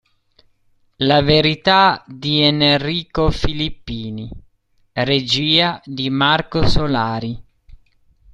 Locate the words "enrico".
2.41-3.29